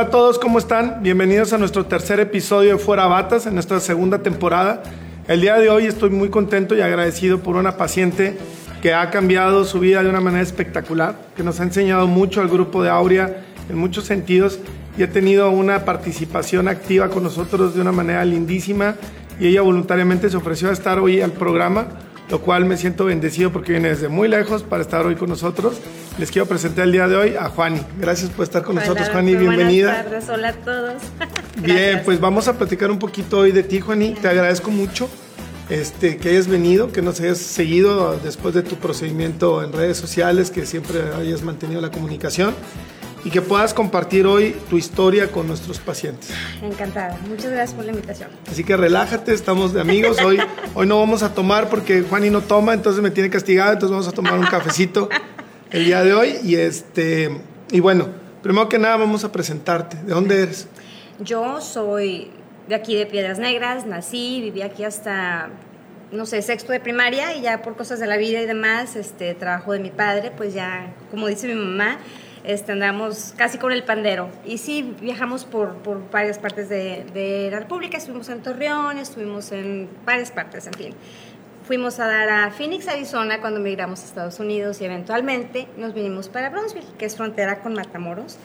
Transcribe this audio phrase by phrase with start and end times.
[0.00, 1.02] Hola a todos, ¿cómo están?
[1.02, 4.82] Bienvenidos a nuestro tercer episodio de Fuera Batas, en nuestra segunda temporada.
[5.28, 8.38] El día de hoy estoy muy contento y agradecido por una paciente
[8.80, 12.48] que ha cambiado su vida de una manera espectacular, que nos ha enseñado mucho al
[12.48, 14.58] grupo de Aurea en muchos sentidos
[14.96, 18.94] y ha tenido una participación activa con nosotros de una manera lindísima
[19.38, 21.88] y ella voluntariamente se ofreció a estar hoy al programa
[22.30, 25.80] lo cual me siento bendecido porque viene desde muy lejos para estar hoy con nosotros.
[26.18, 27.80] Les quiero presentar el día de hoy a Juani.
[27.98, 29.34] Gracias por estar con nosotros, Juani.
[29.34, 30.02] Bienvenida.
[30.02, 31.02] Buenas tardes, hola a todos.
[31.56, 34.14] Bien, pues vamos a platicar un poquito hoy de ti, Juani.
[34.14, 35.08] Te agradezco mucho
[35.68, 40.50] este, que hayas venido, que nos hayas seguido después de tu procedimiento en redes sociales,
[40.50, 42.54] que siempre hayas mantenido la comunicación
[43.24, 46.30] y que puedas compartir hoy tu historia con nuestros pacientes.
[46.62, 48.30] Encantada, muchas gracias por la invitación.
[48.50, 50.18] Así que relájate, estamos de amigos.
[50.20, 50.38] Hoy,
[50.74, 54.08] hoy no vamos a tomar porque Juani no toma, entonces me tiene castigado, entonces vamos
[54.08, 55.08] a tomar un cafecito
[55.70, 56.38] el día de hoy.
[56.42, 58.08] Y, este, y bueno,
[58.42, 59.96] primero que nada vamos a presentarte.
[59.98, 60.66] ¿De dónde eres?
[61.18, 62.30] Yo soy
[62.68, 65.50] de aquí de Piedras Negras, nací, viví aquí hasta
[66.12, 69.34] no sé, sexto de primaria y ya por cosas de la vida y demás, este
[69.34, 71.98] trabajo de mi padre, pues ya, como dice mi mamá,
[72.44, 74.28] este, andamos casi con el pandero.
[74.44, 79.52] Y sí, viajamos por, por varias partes de, de, la República, estuvimos en Torreón, estuvimos
[79.52, 80.94] en varias partes, en fin.
[81.66, 86.28] Fuimos a dar a Phoenix, Arizona, cuando migramos a Estados Unidos y eventualmente nos vinimos
[86.28, 88.38] para Brownsville, que es frontera con Matamoros.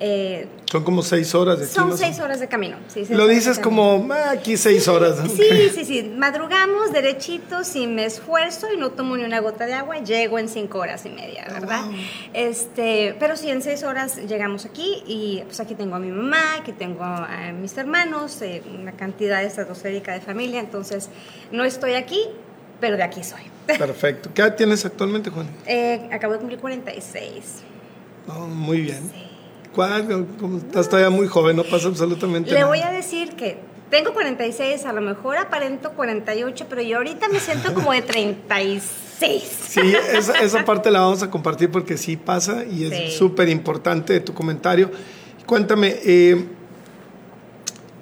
[0.00, 2.76] Eh, son como seis horas de Son seis horas de camino.
[2.88, 5.18] Sí, Lo dices como ah, aquí seis horas.
[5.34, 6.12] Sí, sí, sí.
[6.16, 9.98] Madrugamos derechito, sin me esfuerzo y no tomo ni una gota de agua.
[9.98, 11.86] Llego en cinco horas y media, ¿verdad?
[12.32, 16.56] Este, pero sí, en seis horas llegamos aquí y pues aquí tengo a mi mamá,
[16.60, 20.60] aquí tengo a mis hermanos, eh, una cantidad estratosférica de familia.
[20.60, 21.08] Entonces,
[21.50, 22.20] no estoy aquí,
[22.80, 23.42] pero de aquí soy.
[23.66, 24.30] Perfecto.
[24.32, 25.48] ¿Qué edad tienes actualmente, Juan?
[25.66, 27.62] Eh, acabo de cumplir 46.
[28.48, 29.10] muy bien.
[29.12, 29.27] Sí.
[30.40, 32.68] Como estás todavía muy joven, no pasa absolutamente Le nada.
[32.68, 33.58] voy a decir que
[33.90, 39.42] tengo 46, a lo mejor aparento 48, pero yo ahorita me siento como de 36.
[39.68, 39.80] Sí,
[40.12, 44.34] esa, esa parte la vamos a compartir porque sí pasa y es súper importante tu
[44.34, 44.90] comentario.
[45.46, 46.44] Cuéntame, eh,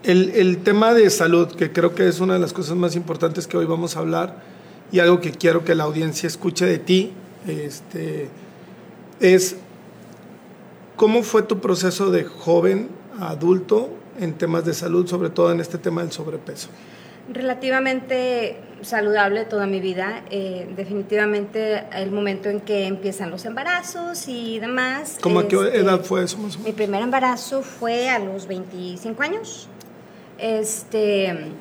[0.03, 3.47] el, el, tema de salud, que creo que es una de las cosas más importantes
[3.47, 4.37] que hoy vamos a hablar
[4.91, 7.13] y algo que quiero que la audiencia escuche de ti,
[7.47, 8.29] este,
[9.21, 9.57] es
[10.97, 12.89] ¿Cómo fue tu proceso de joven
[13.21, 16.69] a adulto en temas de salud, sobre todo en este tema del sobrepeso?
[17.29, 20.23] Relativamente saludable toda mi vida.
[20.31, 25.19] Eh, definitivamente el momento en que empiezan los embarazos y demás.
[25.21, 26.67] ¿Cómo a qué este, edad fue eso más o menos?
[26.67, 29.69] Mi primer embarazo fue a los 25 años.
[30.39, 31.53] Este,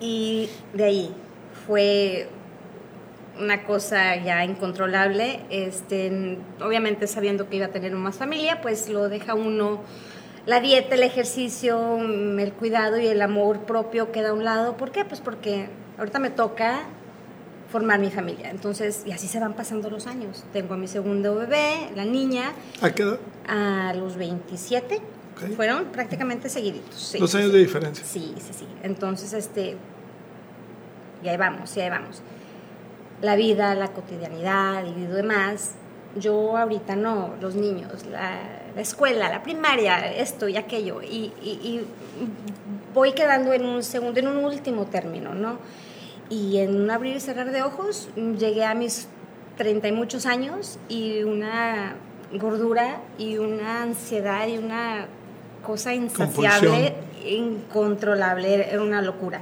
[0.00, 1.14] y de ahí
[1.66, 2.28] fue
[3.40, 5.40] una cosa ya incontrolable.
[5.50, 9.82] Este, obviamente sabiendo que iba a tener más familia, pues lo deja uno,
[10.46, 14.76] la dieta, el ejercicio, el cuidado y el amor propio queda a un lado.
[14.76, 15.04] ¿Por qué?
[15.04, 15.68] Pues porque
[15.98, 16.82] ahorita me toca
[17.70, 18.50] formar mi familia.
[18.50, 20.44] Entonces, y así se van pasando los años.
[20.52, 22.52] Tengo a mi segundo bebé, la niña.
[22.80, 23.18] ¿A qué edad?
[23.48, 25.00] A los 27.
[25.56, 27.16] Fueron prácticamente seguiditos.
[27.18, 28.04] Dos años de diferencia.
[28.06, 28.68] Sí, sí, sí.
[28.84, 29.76] Entonces, este,
[31.24, 32.22] y ahí vamos, y ahí vamos
[33.24, 35.72] la vida, la cotidianidad y demás.
[36.16, 38.38] Yo ahorita no, los niños, la,
[38.76, 41.82] escuela, la primaria, esto y aquello, y,
[42.92, 45.58] voy quedando en un segundo, en un último término, ¿no?
[46.30, 49.08] Y en un abrir y cerrar de ojos llegué a mis
[49.56, 51.94] treinta y muchos años y una
[52.32, 55.06] gordura y una ansiedad y una
[55.64, 56.94] cosa insaciable,
[57.26, 59.40] incontrolable, era una locura,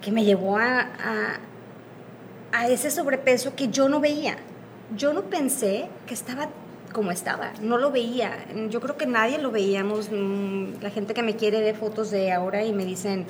[0.00, 1.38] que me llevó a, a
[2.68, 4.36] ese sobrepeso que yo no veía.
[4.96, 6.48] Yo no pensé que estaba
[6.92, 8.46] como estaba, no lo veía.
[8.70, 10.08] Yo creo que nadie lo veíamos.
[10.10, 13.26] Mm, la gente que me quiere ve fotos de ahora y me dicen,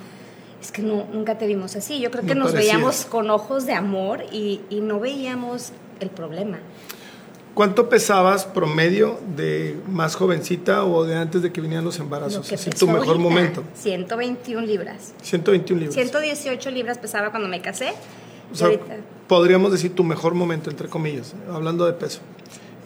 [0.60, 2.00] es que no, nunca te vimos así.
[2.00, 6.58] Yo creo que nos veíamos con ojos de amor y, y, no veíamos el problema.
[7.54, 12.52] ¿Cuánto pesabas promedio de más jovencita o de antes de que vinieran los embarazos?
[12.52, 13.64] Así tu mejor ahorita, momento.
[13.74, 15.12] 121 libras.
[15.22, 15.94] 121 libras.
[15.94, 17.94] 118 libras pesaba cuando me casé.
[18.52, 18.70] O sea,
[19.26, 22.20] podríamos decir tu mejor momento, entre comillas, hablando de peso.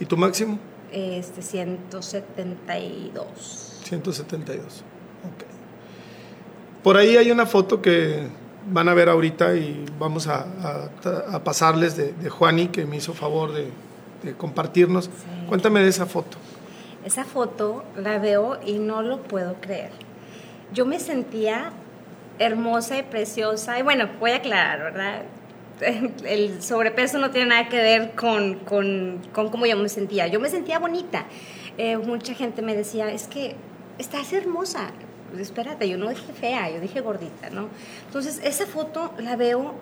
[0.00, 0.59] ¿Y tu máximo?
[0.91, 3.82] Este, 172.
[3.85, 4.82] 172,
[5.25, 5.44] ok.
[6.82, 8.26] Por ahí hay una foto que
[8.70, 10.91] van a ver ahorita y vamos a, a,
[11.35, 13.69] a pasarles de, de, Juani, que me hizo favor de,
[14.23, 15.06] de compartirnos.
[15.06, 15.11] Sí.
[15.49, 16.38] Cuéntame de esa foto.
[17.05, 19.91] Esa foto la veo y no lo puedo creer.
[20.73, 21.73] Yo me sentía
[22.38, 23.79] hermosa y preciosa.
[23.79, 25.23] Y bueno, voy a aclarar, ¿verdad?
[26.25, 30.26] el sobrepeso no tiene nada que ver con, con, con cómo yo me sentía.
[30.26, 31.26] Yo me sentía bonita.
[31.79, 33.56] Eh, mucha gente me decía, es que
[33.99, 34.90] estás hermosa.
[35.38, 37.69] Espérate, yo no dije fea, yo dije gordita, ¿no?
[38.06, 39.75] Entonces, esa foto la veo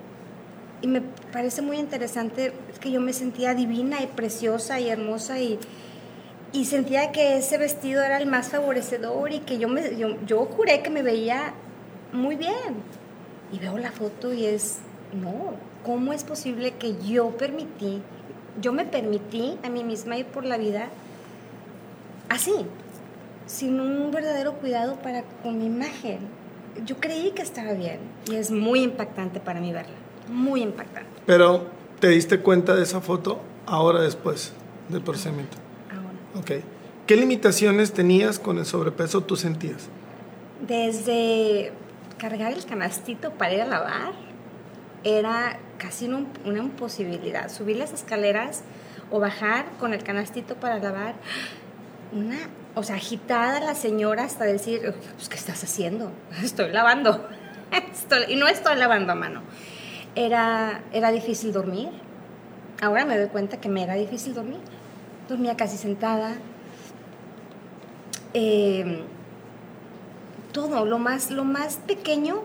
[0.82, 1.02] y me
[1.32, 5.58] parece muy interesante, es que yo me sentía divina y preciosa y hermosa y,
[6.52, 10.47] y sentía que ese vestido era el más favorecedor y que yo, me, yo, yo
[10.47, 11.55] juré que me veía
[12.12, 12.82] muy bien.
[13.52, 14.79] Y veo la foto y es,
[15.12, 15.55] no,
[15.85, 18.03] ¿cómo es posible que yo permití,
[18.61, 20.88] yo me permití a mí misma ir por la vida
[22.29, 22.55] así,
[23.47, 26.19] sin un verdadero cuidado para con mi imagen?
[26.85, 27.99] Yo creí que estaba bien
[28.31, 29.97] y es muy impactante para mí verla,
[30.29, 31.11] muy impactante.
[31.27, 31.67] Pero,
[31.99, 34.53] ¿te diste cuenta de esa foto ahora después
[34.88, 35.56] del procedimiento?
[35.91, 36.41] Ahora.
[36.41, 36.65] Ok.
[37.06, 39.88] ¿Qué limitaciones tenías con el sobrepeso tú sentías?
[40.67, 41.73] Desde
[42.19, 44.12] cargar el canastito para ir a lavar
[45.03, 47.50] era casi una, una imposibilidad.
[47.50, 48.62] Subir las escaleras
[49.11, 51.15] o bajar con el canastito para lavar,
[52.12, 52.37] una,
[52.75, 56.12] o sea, agitada la señora hasta decir, pues, ¿qué estás haciendo?
[56.43, 57.29] Estoy lavando.
[58.29, 59.43] Y no estoy lavando a mano.
[60.17, 61.91] Era, era difícil dormir.
[62.83, 64.59] Ahora me doy cuenta que me era difícil dormir.
[65.29, 66.35] Dormía casi sentada.
[68.35, 69.05] Eh,
[70.53, 72.43] todo, lo más, lo más pequeño,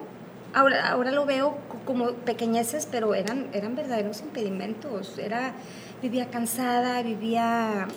[0.53, 5.17] ahora, ahora lo veo como pequeñeces, pero eran, eran verdaderos impedimentos.
[5.17, 5.53] Era,
[6.01, 7.87] vivía cansada, vivía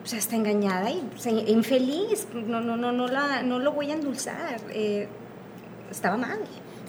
[0.00, 2.28] pues hasta engañada y o sea, infeliz.
[2.32, 4.60] No, no, no, no, la, no lo voy a endulzar.
[4.70, 5.08] eh,
[5.90, 6.38] estaba mal.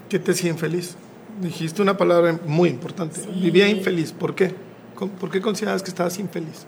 [0.10, 0.96] ¿Qué te hacía infeliz?
[1.42, 3.20] Dijiste una palabra muy importante.
[3.22, 3.30] Sí.
[3.42, 4.12] Vivía infeliz.
[4.12, 4.54] ¿Por qué?
[4.96, 6.66] ¿Con- ¿Por qué consideras que estabas infeliz?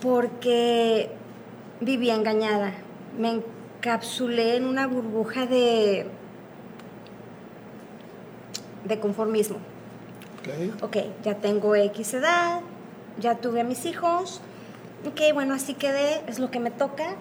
[0.00, 1.10] Porque
[1.80, 2.72] vivía engañada.
[3.18, 3.42] Me
[3.78, 6.06] encapsulé en una burbuja de,
[8.84, 9.58] de conformismo.
[10.40, 10.82] Ok.
[10.84, 12.60] ok, ya tengo X edad,
[13.18, 14.40] ya tuve a mis hijos,
[15.06, 17.14] ok, bueno, así quedé, es lo que me toca.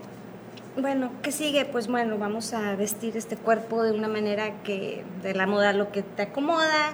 [0.78, 1.66] Bueno, ¿qué sigue?
[1.66, 5.92] Pues bueno, vamos a vestir este cuerpo de una manera que, de la moda lo
[5.92, 6.94] que te acomoda,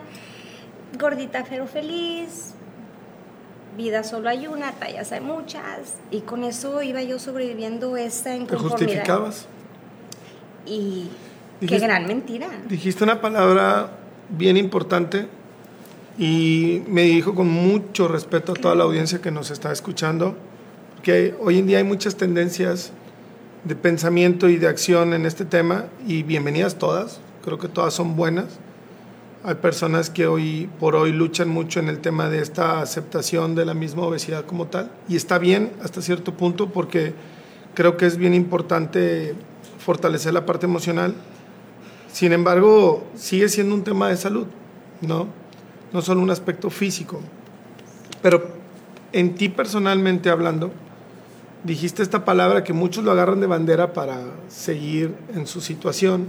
[0.99, 2.53] gordita pero feliz,
[3.77, 8.37] vida solo hay una, tallas hay muchas, y con eso iba yo sobreviviendo esta ¿Te
[8.37, 8.71] inconformidad.
[8.79, 9.45] justificabas?
[10.65, 11.09] Y
[11.59, 12.47] qué Dijiste- gran mentira.
[12.67, 13.89] Dijiste una palabra
[14.29, 15.27] bien importante
[16.17, 20.35] y me dijo con mucho respeto a toda la audiencia que nos está escuchando,
[21.03, 22.91] que hoy en día hay muchas tendencias
[23.63, 28.15] de pensamiento y de acción en este tema y bienvenidas todas, creo que todas son
[28.15, 28.45] buenas.
[29.43, 33.65] Hay personas que hoy por hoy luchan mucho en el tema de esta aceptación de
[33.65, 37.13] la misma obesidad como tal y está bien hasta cierto punto porque
[37.75, 39.35] creo que es bien importante
[39.77, 41.13] fortalecer la parte emocional
[42.15, 44.47] sin embargo, sigue siendo un tema de salud,
[45.01, 45.27] ¿no?
[45.91, 47.19] No solo un aspecto físico.
[48.21, 48.47] Pero
[49.11, 50.71] en ti personalmente hablando,
[51.65, 56.27] dijiste esta palabra que muchos lo agarran de bandera para seguir en su situación,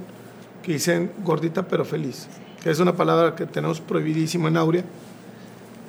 [0.65, 2.27] que dicen gordita pero feliz,
[2.65, 4.85] que es una palabra que tenemos prohibidísimo en Aurea.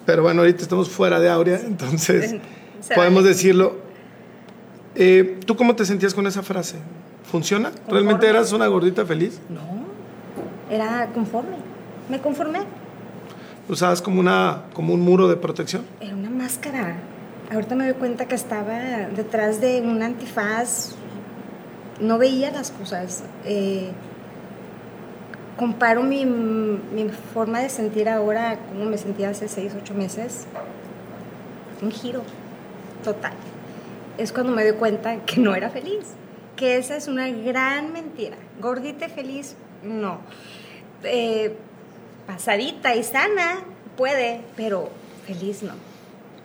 [0.05, 2.35] Pero bueno, ahorita estamos fuera de Aurea, entonces
[2.93, 3.77] podemos decirlo.
[4.93, 6.75] Eh, ¿Tú cómo te sentías con esa frase?
[7.31, 7.71] ¿Funciona?
[7.89, 9.39] ¿Realmente eras una gordita feliz?
[9.49, 9.86] No,
[10.69, 11.57] era conforme.
[12.09, 12.59] Me conformé.
[13.69, 15.83] usabas como, una, como un muro de protección.
[15.99, 16.95] Era una máscara.
[17.51, 20.95] Ahorita me doy cuenta que estaba detrás de un antifaz.
[21.99, 23.23] No veía las cosas.
[23.45, 23.91] Eh,
[25.57, 30.45] comparo mi, mi forma de sentir ahora a cómo me sentía hace seis, ocho meses.
[31.81, 32.21] Un giro
[33.03, 33.33] total.
[34.17, 36.13] Es cuando me doy cuenta que no era feliz.
[36.55, 38.35] Que esa es una gran mentira.
[38.59, 40.19] Gordita feliz, no.
[41.03, 41.55] Eh,
[42.25, 43.59] pasadita y sana,
[43.95, 44.89] puede, pero
[45.25, 45.73] feliz no.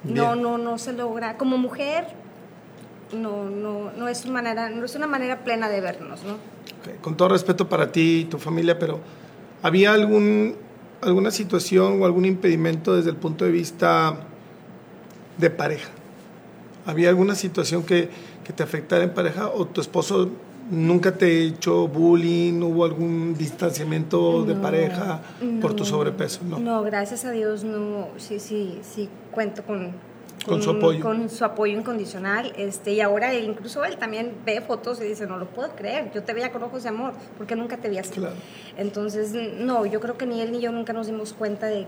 [0.04, 0.42] No, Bien.
[0.42, 1.36] no, no se logra.
[1.36, 2.06] Como mujer,
[3.12, 6.36] no, no, no es una manera, no es una manera plena de vernos, ¿no?
[7.00, 9.00] Con todo respeto para ti y tu familia, pero
[9.62, 10.56] ¿había algún,
[11.00, 14.16] alguna situación o algún impedimento desde el punto de vista
[15.38, 15.90] de pareja?
[16.84, 18.08] ¿Había alguna situación que,
[18.44, 20.30] que te afectara en pareja o tu esposo
[20.72, 22.60] nunca te echó bullying?
[22.62, 25.20] ¿Hubo algún distanciamiento de No, pareja
[25.60, 26.40] por tu sobrepeso?
[26.48, 26.58] No.
[26.58, 29.92] No, gracias a Dios no, sí, sí, sí cuento con,
[30.46, 31.00] Con su apoyo.
[31.00, 32.52] Con su apoyo incondicional.
[32.56, 36.10] Este, y ahora él, incluso él también ve fotos y dice, no lo puedo creer,
[36.14, 38.12] yo te veía con ojos de amor, porque nunca te vi así.
[38.14, 38.34] Claro.
[38.76, 41.86] Entonces, no, yo creo que ni él ni yo nunca nos dimos cuenta de,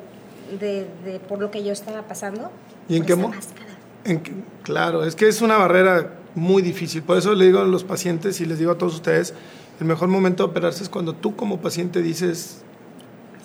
[0.60, 2.50] de, de por lo que yo estaba pasando.
[2.88, 3.70] ¿Y en qué máscara.
[4.04, 7.02] En que- claro, es que es una barrera muy difícil.
[7.02, 9.34] Por eso le digo a los pacientes y les digo a todos ustedes,
[9.80, 12.62] el mejor momento de operarse es cuando tú como paciente dices,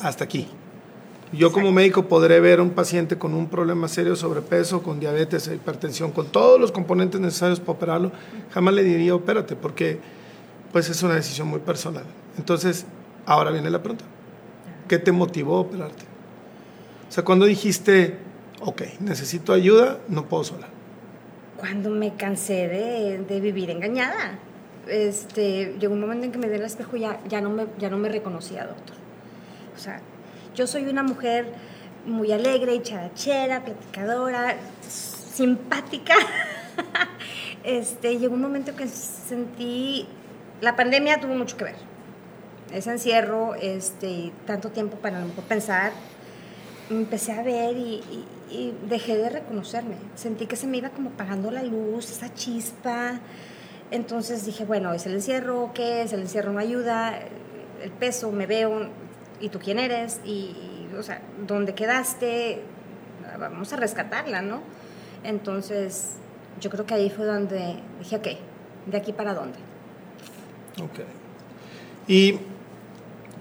[0.02, 0.48] hasta aquí.
[1.32, 5.48] Yo como médico podré ver a un paciente con un problema serio, sobrepeso, con diabetes,
[5.48, 8.12] hipertensión, con todos los componentes necesarios para operarlo,
[8.52, 10.00] jamás le diría opérate, porque
[10.72, 12.04] pues es una decisión muy personal.
[12.38, 12.86] Entonces,
[13.28, 14.06] ahora viene la pregunta.
[14.88, 16.04] ¿Qué te motivó a operarte?
[17.08, 18.18] O sea, cuando dijiste,
[18.62, 20.68] ok, necesito ayuda, no puedo sola.
[21.60, 24.40] Cuando me cansé de, de vivir engañada.
[24.88, 27.68] Este, llegó un momento en que me di el espejo y ya, ya, no me,
[27.78, 28.96] ya no me reconocía, doctor.
[29.76, 30.02] O sea,
[30.56, 31.54] yo soy una mujer
[32.06, 34.56] muy alegre charachera, platicadora,
[34.88, 36.16] simpática.
[37.64, 40.08] este, llegó un momento que sentí,
[40.62, 41.76] la pandemia tuvo mucho que ver.
[42.74, 45.92] Ese encierro, este, tanto tiempo para no pensar,
[46.90, 48.02] empecé a ver y,
[48.88, 49.96] dejé de reconocerme.
[50.16, 53.20] Sentí que se me iba como apagando la luz, esa chispa.
[53.92, 55.72] Entonces dije, bueno, ¿es el encierro?
[55.74, 56.14] ¿Qué es?
[56.14, 57.20] El encierro no ayuda,
[57.82, 58.90] el peso, me veo,
[59.40, 60.20] ¿y tú quién eres?
[60.26, 60.56] Y,
[60.98, 62.62] o sea, ¿dónde quedaste?
[63.40, 64.62] Vamos a rescatarla, ¿no?
[65.24, 66.14] Entonces,
[66.62, 68.28] yo creo que ahí fue donde dije, ok,
[68.86, 69.58] ¿de aquí para dónde?
[70.82, 71.00] Ok.
[72.08, 72.40] ¿Y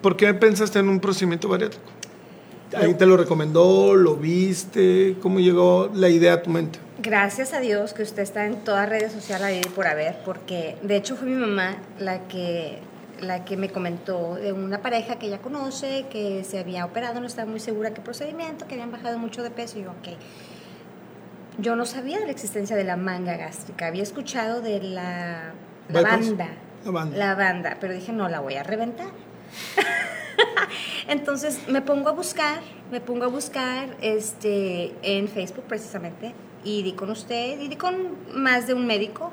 [0.02, 1.97] por qué pensaste en un procedimiento bariátrico?
[2.76, 3.94] ¿Ahí te lo recomendó?
[3.94, 5.16] ¿Lo viste?
[5.22, 6.78] ¿Cómo llegó la idea a tu mente?
[7.00, 11.16] Gracias a Dios que usted está en todas redes sociales por haber, porque de hecho
[11.16, 12.80] fue mi mamá la que
[13.20, 17.26] la que me comentó de una pareja que ella conoce, que se había operado, no
[17.26, 19.78] estaba muy segura qué procedimiento, que habían bajado mucho de peso.
[19.78, 20.16] Y yo, ok.
[21.58, 25.52] Yo no sabía de la existencia de la manga gástrica, había escuchado de la,
[25.88, 26.48] la banda,
[26.84, 27.16] la banda.
[27.16, 29.08] La banda, pero dije, no, la voy a reventar.
[31.08, 36.92] Entonces me pongo a buscar, me pongo a buscar este, en Facebook precisamente, y di
[36.92, 39.32] con usted, y di con más de un médico.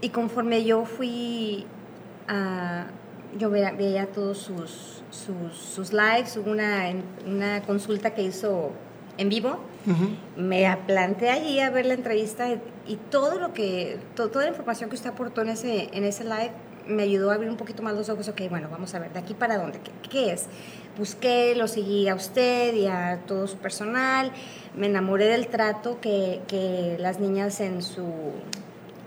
[0.00, 1.66] Y conforme yo fui
[3.36, 6.92] yo veía, todos sus, sus, lives, hubo una,
[7.26, 8.72] una consulta que hizo
[9.18, 9.58] en vivo,
[10.36, 12.48] me planteé allí a ver la entrevista
[12.86, 16.52] y, todo lo que, toda la información que usted aportó en ese, en ese live
[16.86, 19.18] me ayudó a abrir un poquito más los ojos, ok, bueno, vamos a ver, de
[19.18, 20.46] aquí para dónde, qué, es.
[20.96, 24.32] Busqué, lo seguí a usted y a todo su personal,
[24.74, 28.32] me enamoré del trato que, que las niñas en su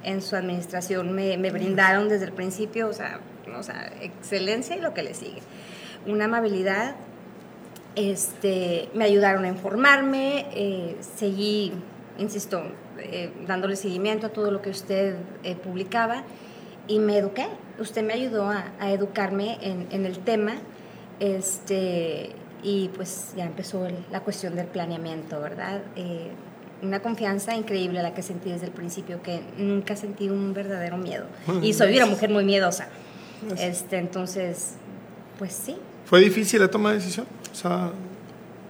[0.03, 3.19] en su administración me, me brindaron desde el principio, o sea,
[3.57, 5.41] o sea, excelencia y lo que le sigue.
[6.05, 6.95] Una amabilidad,
[7.95, 11.73] este, me ayudaron a informarme, eh, seguí,
[12.17, 12.63] insisto,
[12.99, 16.23] eh, dándole seguimiento a todo lo que usted eh, publicaba
[16.87, 17.47] y me eduqué.
[17.79, 20.53] Usted me ayudó a, a educarme en, en, el tema
[21.19, 22.31] este,
[22.63, 25.81] y pues ya empezó la cuestión del planeamiento, ¿verdad?
[26.83, 31.25] una confianza increíble la que sentí desde el principio, que nunca sentí un verdadero miedo.
[31.61, 32.87] Y soy una mujer muy miedosa.
[33.57, 34.73] Este, entonces,
[35.37, 35.77] pues sí.
[36.05, 37.27] ¿Fue difícil la toma de decisión?
[37.51, 37.91] O sea,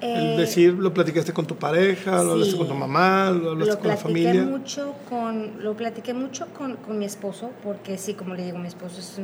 [0.02, 3.78] el eh, decir, lo platicaste con tu pareja, lo hablaste con tu mamá, lo hablaste
[3.78, 4.44] con la familia.
[4.44, 8.68] Mucho con, lo platiqué mucho con, con, mi esposo, porque sí, como le digo, mi
[8.68, 9.20] esposo es,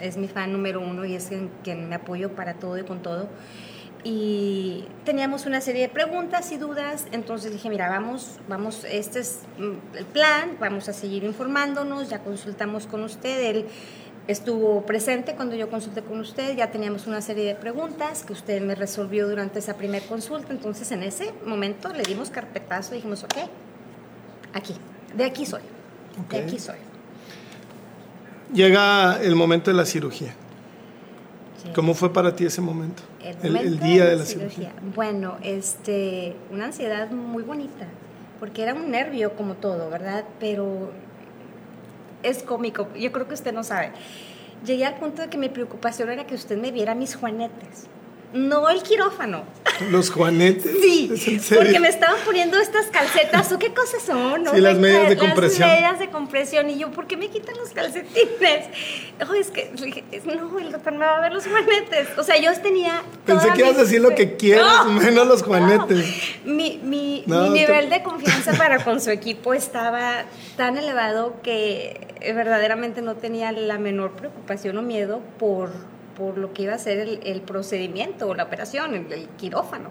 [0.00, 1.30] es mi fan número uno y es
[1.64, 3.28] quien me apoyo para todo y con todo
[4.04, 9.40] y teníamos una serie de preguntas y dudas, entonces dije, mira, vamos, vamos, este es
[9.58, 13.66] mm, el plan, vamos a seguir informándonos, ya consultamos con usted, él
[14.28, 18.60] estuvo presente cuando yo consulté con usted, ya teníamos una serie de preguntas que usted
[18.60, 23.24] me resolvió durante esa primera consulta, entonces en ese momento le dimos carpetazo y dijimos,
[23.24, 23.36] ok,
[24.52, 24.74] aquí,
[25.16, 25.62] de aquí soy,
[26.30, 26.76] de aquí soy.
[28.52, 30.34] Llega el momento de la cirugía.
[31.74, 33.02] ¿Cómo fue para ti ese momento?
[33.42, 34.72] El, día de la, cirugía.
[34.94, 37.86] Bueno, este, una ansiedad muy bonita,
[38.40, 40.24] porque era un nervio como todo, ¿verdad?
[40.38, 40.92] Pero
[42.22, 43.92] es cómico, yo creo que usted no sabe.
[44.64, 47.88] Llegué al punto de que mi preocupación era que usted me viera mis juanetes
[48.32, 49.44] no el quirófano.
[49.90, 50.72] ¿Los juanetes?
[50.80, 54.44] Sí, porque me estaban poniendo estas calcetas, ¿o qué cosas son?
[54.52, 55.68] Sí, las medias de compresión.
[55.68, 58.66] Las medias de compresión, y yo, ¿por qué me quitan los calcetines?
[59.28, 59.70] Oh, es que,
[60.24, 62.08] no, el doctor me va a ver los juanetes.
[62.18, 63.02] O sea, yo tenía...
[63.24, 66.06] Pensé que ibas a decir lo que quieras, menos los juanetes.
[66.44, 70.24] Mi, mi, mi nivel de confianza para con su equipo estaba
[70.56, 75.70] tan elevado que verdaderamente no tenía la menor preocupación o miedo por
[76.18, 79.90] por lo que iba a ser el, procedimiento o la operación, el, quirófano.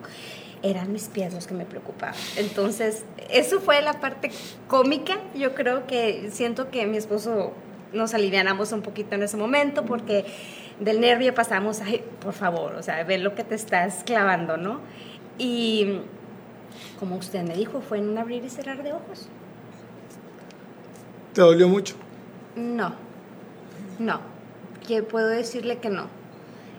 [0.61, 2.15] Eran mis pies los que me preocupaban.
[2.35, 4.31] Entonces, eso fue la parte
[4.67, 5.19] cómica.
[5.35, 7.53] Yo creo que siento que mi esposo
[7.93, 10.25] nos alivianamos un poquito en ese momento porque
[10.81, 14.81] del nervio pasamos, ay, por favor, o sea, ve lo que te estás clavando, ¿no?
[15.37, 16.01] Y
[16.99, 19.29] como usted me dijo, fue en un abrir y cerrar de ojos.
[21.33, 21.95] ¿Te dolió mucho?
[22.57, 22.93] No,
[23.99, 24.19] no,
[24.87, 26.05] que puedo decirle que no.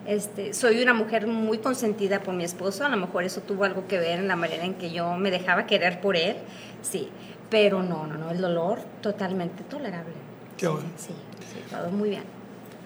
[0.07, 3.87] Este, soy una mujer muy consentida por mi esposo, a lo mejor eso tuvo algo
[3.87, 6.37] que ver en la manera en que yo me dejaba querer por él,
[6.83, 7.11] sí,
[7.51, 10.15] pero no, no, no, el dolor totalmente tolerable.
[10.57, 10.89] Qué sí, bueno.
[10.97, 11.09] Sí,
[11.53, 12.23] sí, todo muy bien.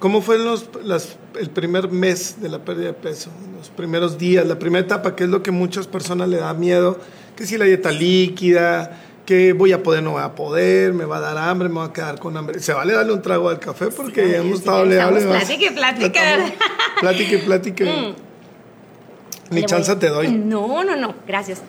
[0.00, 3.30] ¿Cómo fue los, las- el primer mes de la pérdida de peso?
[3.56, 6.98] Los primeros días, la primera etapa, que es lo que muchas personas le da miedo,
[7.36, 8.98] que si la dieta líquida,
[9.32, 11.86] que voy a poder, no voy a poder, me va a dar hambre, me va
[11.86, 12.60] a quedar con hambre.
[12.60, 15.20] Se vale darle un trago al café porque Sí, hemos sí, estado le hable,
[15.70, 16.20] plática.
[16.34, 16.52] estamos
[17.00, 17.84] Plática y plática.
[19.50, 19.62] Ni
[19.94, 20.28] voy- te doy.
[20.32, 21.62] No, no, no, gracias.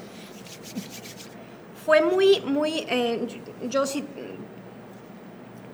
[1.85, 3.25] Fue muy, muy, eh,
[3.61, 4.03] yo, yo sí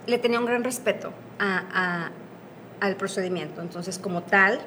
[0.08, 2.12] le tenía un gran respeto a- a-
[2.86, 3.62] al procedimiento.
[3.62, 4.60] Entonces, como tal,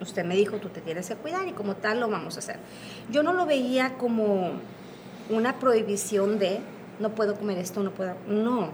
[0.00, 2.56] usted me dijo, tú te tienes que cuidar y como tal lo vamos a hacer.
[3.10, 4.52] Yo no lo veía como
[5.30, 6.60] una prohibición de,
[6.98, 8.70] no puedo comer esto, no puedo, no,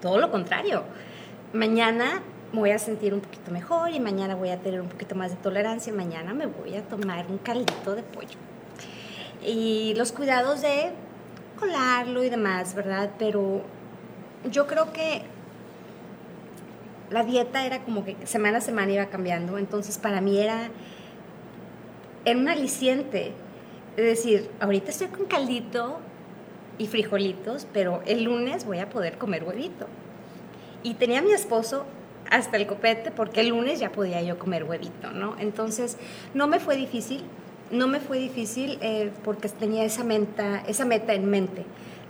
[0.00, 0.82] todo lo contrario.
[1.52, 5.14] Mañana me voy a sentir un poquito mejor y mañana voy a tener un poquito
[5.14, 8.38] más de tolerancia mañana me voy a tomar un caldito de pollo.
[9.44, 10.90] Y los cuidados de
[11.58, 13.10] colarlo y demás, ¿verdad?
[13.18, 13.62] Pero
[14.50, 15.22] yo creo que
[17.10, 20.70] la dieta era como que semana a semana iba cambiando, entonces para mí era,
[22.24, 23.32] era un aliciente.
[23.98, 25.98] Es decir, ahorita estoy con caldito
[26.78, 29.88] y frijolitos, pero el lunes voy a poder comer huevito.
[30.84, 31.84] Y tenía a mi esposo
[32.30, 35.34] hasta el copete porque el lunes ya podía yo comer huevito, ¿no?
[35.40, 35.96] Entonces,
[36.32, 37.24] no me fue difícil,
[37.72, 41.64] no me fue difícil eh, porque tenía esa meta, esa meta en mente,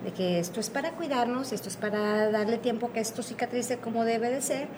[0.04, 3.78] de que esto es para cuidarnos, esto es para darle tiempo a que esto cicatrice
[3.78, 4.68] como debe de ser,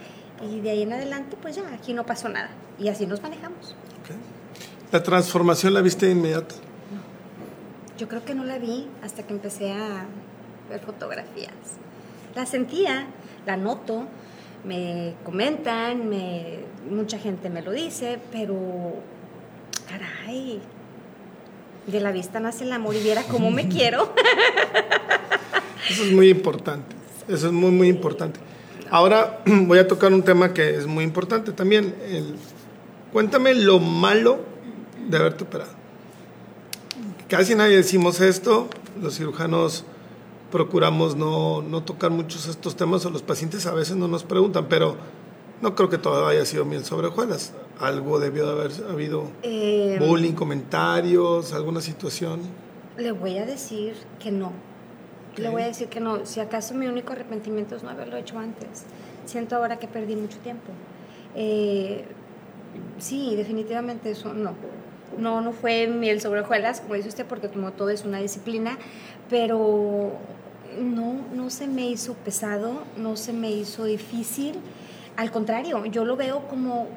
[0.49, 2.50] y de ahí en adelante, pues ya, aquí no pasó nada.
[2.79, 3.75] Y así nos manejamos.
[3.99, 4.14] Ok.
[4.93, 6.69] La transformación la viste de inmediato.
[8.00, 10.07] Yo creo que no la vi hasta que empecé a
[10.71, 11.52] ver fotografías.
[12.35, 13.04] La sentía,
[13.45, 14.04] la noto,
[14.64, 18.57] me comentan, me, mucha gente me lo dice, pero
[19.87, 20.62] caray,
[21.87, 24.14] de la vista nace el amor y viera cómo me quiero.
[25.90, 26.96] Eso es muy importante.
[27.29, 28.40] Eso es muy, muy importante.
[28.90, 31.94] Ahora voy a tocar un tema que es muy importante también.
[32.09, 32.35] El-
[33.12, 34.40] cuéntame lo malo
[35.07, 35.80] de haberte operado.
[37.31, 38.69] Casi nadie decimos esto.
[39.01, 39.85] Los cirujanos
[40.51, 44.66] procuramos no, no tocar muchos estos temas o los pacientes a veces no nos preguntan,
[44.69, 44.97] pero
[45.62, 47.53] no creo que todo haya sido miel sobre hojuelas.
[47.79, 52.40] Algo debió de haber habido Eh, bullying, comentarios, alguna situación.
[52.99, 54.53] le voy a decir que no.
[55.37, 56.27] Le voy a decir que no.
[56.27, 58.85] Si acaso mi único arrepentimiento es no haberlo hecho antes.
[59.25, 60.73] Siento ahora que perdí mucho tiempo.
[61.37, 62.05] Eh,
[62.99, 64.55] sí, definitivamente eso no.
[65.18, 68.79] No, no fue miel sobre hojuelas, como dice usted, porque como todo es una disciplina,
[69.29, 70.12] pero
[70.79, 74.57] no, no se me hizo pesado, no se me hizo difícil.
[75.16, 76.88] Al contrario, yo lo veo como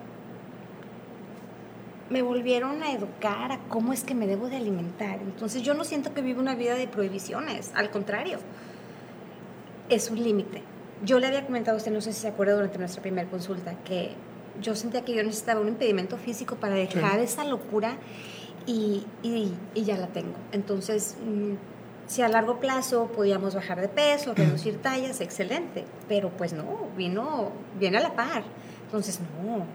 [2.10, 5.19] me volvieron a educar a cómo es que me debo de alimentar.
[5.21, 8.38] Entonces yo no siento que vivo una vida de prohibiciones, al contrario,
[9.89, 10.62] es un límite.
[11.04, 13.76] Yo le había comentado a usted, no sé si se acuerda durante nuestra primera consulta,
[13.84, 14.12] que
[14.61, 17.97] yo sentía que yo necesitaba un impedimento físico para dejar esa locura
[18.65, 20.33] y, y- y ya la tengo.
[20.51, 21.53] Entonces, mm,
[22.07, 27.51] si a largo plazo podíamos bajar de peso, reducir tallas, excelente, pero pues no, vino,
[27.79, 28.43] viene a la par.
[28.85, 29.65] Entonces, no,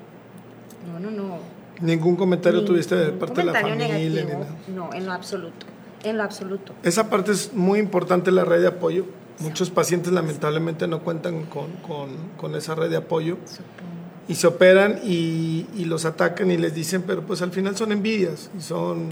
[0.92, 1.38] no, no, no.
[1.80, 3.88] Ningún comentario tuviste de parte de la familia.
[3.88, 4.44] negativo.
[4.74, 5.66] No, en lo absoluto.
[6.04, 6.72] En lo absoluto.
[6.82, 9.04] Esa parte es muy importante, la red de apoyo.
[9.40, 13.97] Muchos pacientes lamentablemente no cuentan con, con- con esa red de apoyo Supongo.
[14.28, 17.92] Y se operan y, y los atacan y les dicen, pero pues al final son
[17.92, 19.08] envidias y son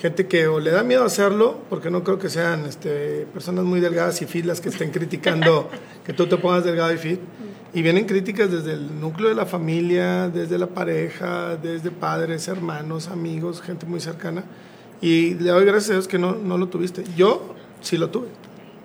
[0.00, 3.80] gente que o le da miedo hacerlo, porque no creo que sean este, personas muy
[3.80, 5.70] delgadas y fit las que estén criticando
[6.04, 7.20] que tú te pongas delgado y fit.
[7.72, 13.08] Y vienen críticas desde el núcleo de la familia, desde la pareja, desde padres, hermanos,
[13.08, 14.44] amigos, gente muy cercana.
[15.00, 17.04] Y le doy gracias a Dios que no, no lo tuviste.
[17.16, 18.28] Yo sí lo tuve.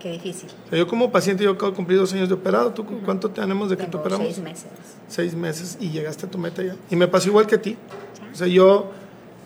[0.02, 0.50] Qué difícil.
[0.72, 2.72] Yo como paciente, yo acabo de cumplir dos años de operado.
[2.72, 4.28] ¿Tú cu- cuánto tenemos de que te operamos?
[4.28, 4.66] seis meses.
[5.08, 6.76] seis meses y llegaste a tu meta ya.
[6.90, 7.78] Y me pasó igual que a ti.
[8.32, 8.90] O sea, yo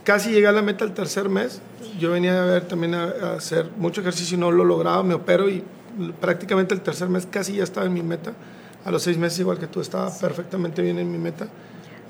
[0.03, 1.61] casi llegué a la meta el tercer mes.
[1.99, 5.13] Yo venía a ver también a, a hacer mucho ejercicio y no lo lograba, me
[5.13, 5.63] opero y
[6.21, 8.33] prácticamente el tercer mes casi ya estaba en mi meta.
[8.85, 11.47] A los seis meses, igual que tú, estaba perfectamente bien en mi meta.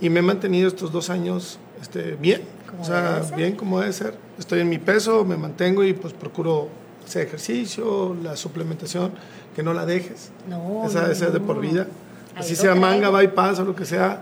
[0.02, 2.42] Y me he mantenido estos dos años este, bien.
[2.82, 4.16] O sea, bien como debe ser.
[4.38, 6.68] Estoy en mi peso, me mantengo y pues procuro
[7.06, 9.12] hacer ejercicio, la suplementación,
[9.56, 10.32] que no la dejes.
[10.50, 11.88] No, Esa, no, esa es de por vida.
[12.36, 14.22] Así sea manga, bypass o lo que sea,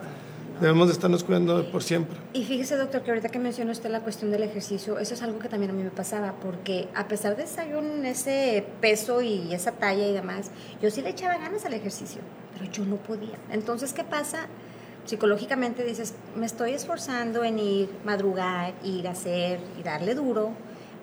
[0.61, 2.15] debemos de estarnos cuidando de por siempre.
[2.33, 5.39] Y fíjese, doctor, que ahorita que menciona usted la cuestión del ejercicio, eso es algo
[5.39, 9.71] que también a mí me pasaba, porque a pesar de en ese peso y esa
[9.71, 12.21] talla y demás, yo sí le echaba ganas al ejercicio,
[12.53, 13.37] pero yo no podía.
[13.51, 14.47] Entonces, ¿qué pasa?
[15.05, 20.51] psicológicamente dices, me estoy esforzando en ir, madrugar, ir a hacer y darle duro,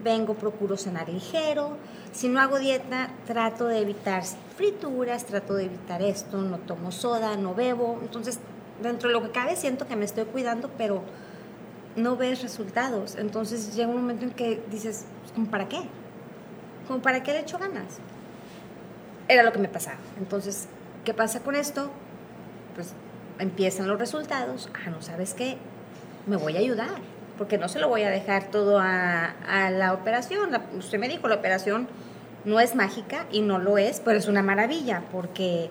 [0.02, 1.76] vengo, procuro cenar ligero,
[2.12, 4.22] si no hago dieta, trato de evitar
[4.56, 8.40] frituras, trato de evitar esto, no tomo soda, no bebo, entonces
[8.82, 11.02] dentro de lo que cabe siento que me estoy cuidando, pero
[11.96, 15.82] no ves resultados, entonces llega un momento en que dices, ¿cómo para qué?
[16.88, 17.98] ¿Cómo para qué le echo ganas?
[19.28, 20.68] Era lo que me pasaba, entonces,
[21.04, 21.90] ¿qué pasa con esto?
[22.74, 22.94] Pues
[23.38, 25.58] empiezan los resultados, ah, no sabes qué,
[26.26, 27.00] me voy a ayudar,
[27.40, 29.32] porque no se lo voy a dejar todo a,
[29.70, 30.50] la operación.
[30.78, 31.88] usted me dijo, la operación
[32.44, 35.70] no es mágica y no lo es, pero es una maravilla, porque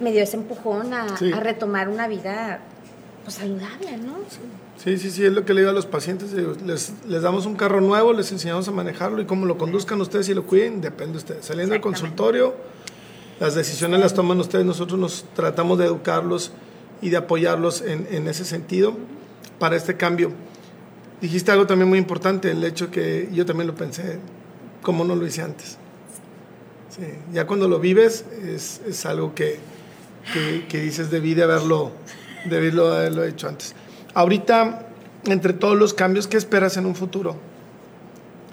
[0.00, 1.06] me dio ese empujón a,
[1.40, 2.58] retomar una vida
[3.22, 4.16] pues, saludable, ¿no?
[4.76, 4.98] Sí.
[4.98, 6.32] sí, sí, es lo que le digo a los pacientes.
[6.32, 10.28] Les, les damos un carro nuevo, les enseñamos a manejarlo y cómo lo conduzcan ustedes
[10.28, 11.44] y lo cuiden, depende de ustedes.
[11.44, 12.52] Saliendo del consultorio,
[13.38, 16.50] las decisiones las toman ustedes, nosotros nos tratamos de educarlos
[17.00, 18.96] y de apoyarlos en, en ese sentido
[19.60, 20.32] para este cambio.
[21.24, 24.18] Dijiste algo también muy importante, el hecho que yo también lo pensé,
[24.82, 25.78] como no lo hice antes.
[26.90, 29.58] Sí, ya cuando lo vives es, es algo que,
[30.34, 31.92] que, que, dices, debí de haberlo,
[32.44, 33.74] debí de haberlo hecho antes.
[34.12, 34.86] Ahorita,
[35.24, 37.36] entre todos los cambios, ¿qué esperas en un futuro?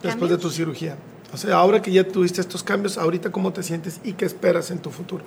[0.01, 0.95] Después de tu cirugía.
[1.33, 4.71] O sea, ahora que ya tuviste estos cambios, ahorita cómo te sientes y qué esperas
[4.71, 5.25] en tu futuro.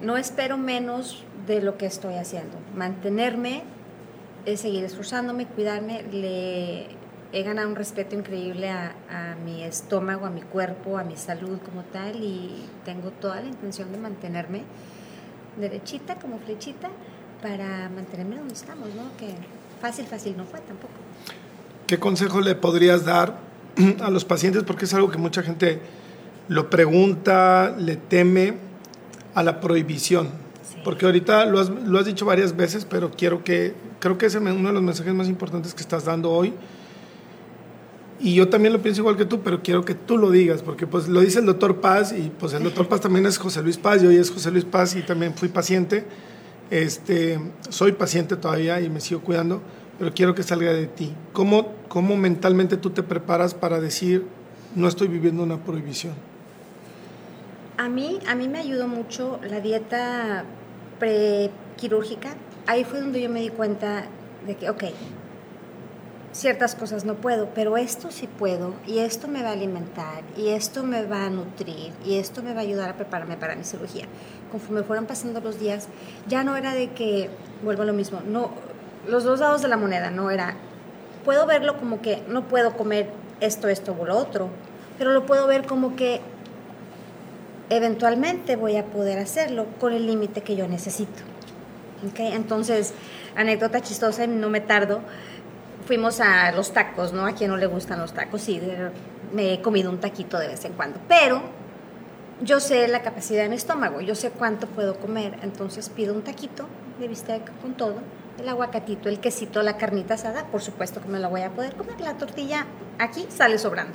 [0.00, 2.56] No espero menos de lo que estoy haciendo.
[2.74, 3.62] Mantenerme,
[4.46, 6.02] es seguir esforzándome, cuidarme.
[6.10, 6.86] Le
[7.32, 11.58] he ganado un respeto increíble a, a, mi estómago, a mi cuerpo, a mi salud
[11.64, 14.62] como tal y tengo toda la intención de mantenerme
[15.58, 16.88] derechita como flechita
[17.42, 19.16] para mantenerme donde estamos, ¿no?
[19.18, 19.34] Que
[19.80, 20.92] fácil, fácil no fue tampoco.
[21.86, 23.38] ¿Qué consejo le podrías dar
[24.02, 24.62] a los pacientes?
[24.64, 25.80] Porque es algo que mucha gente
[26.48, 28.54] lo pregunta, le teme
[29.34, 30.30] a la prohibición
[30.84, 34.34] porque ahorita lo has, lo has, dicho varias veces, pero quiero que, creo que es
[34.34, 36.54] uno de los mensajes más importantes que estás dando hoy.
[38.22, 40.86] Y yo también lo pienso igual que tú, pero quiero que tú lo digas, porque
[40.86, 43.78] pues lo dice el doctor Paz y pues el doctor Paz también es José Luis
[43.78, 46.04] Paz, yo hoy es José Luis Paz y también fui paciente.
[46.70, 47.40] Este,
[47.70, 49.62] soy paciente todavía y me sigo cuidando,
[49.98, 51.14] pero quiero que salga de ti.
[51.32, 54.26] ¿Cómo, cómo mentalmente tú te preparas para decir,
[54.76, 56.12] no estoy viviendo una prohibición?
[57.78, 60.44] A mí, a mí me ayudó mucho la dieta
[61.00, 62.34] prequirúrgica,
[62.68, 64.04] ahí fue donde yo me di cuenta
[64.46, 64.84] de que, ok,
[66.32, 70.50] ciertas cosas no puedo, pero esto sí puedo, y esto me va a alimentar, y
[70.50, 73.64] esto me va a nutrir, y esto me va a ayudar a prepararme para mi
[73.64, 74.04] cirugía.
[74.52, 75.88] Conforme fueron pasando los días,
[76.28, 77.30] ya no era de que,
[77.64, 78.50] vuelvo a lo mismo, no,
[79.08, 80.54] los dos lados de la moneda, no era,
[81.24, 83.10] puedo verlo como que no puedo comer
[83.40, 84.48] esto, esto o lo otro,
[84.98, 86.20] pero lo puedo ver como que
[87.70, 91.22] eventualmente voy a poder hacerlo con el límite que yo necesito.
[92.10, 92.32] ¿Okay?
[92.32, 92.92] Entonces,
[93.36, 95.00] anécdota chistosa, no me tardo,
[95.86, 97.26] fuimos a los tacos, ¿no?
[97.26, 98.60] A quien no le gustan los tacos, sí,
[99.32, 101.42] me he comido un taquito de vez en cuando, pero
[102.42, 106.22] yo sé la capacidad de mi estómago, yo sé cuánto puedo comer, entonces pido un
[106.22, 106.66] taquito
[106.98, 107.96] de bistec con todo,
[108.38, 111.74] el aguacatito, el quesito, la carnita asada, por supuesto que me la voy a poder
[111.74, 112.66] comer, la tortilla
[112.98, 113.92] aquí sale sobrando.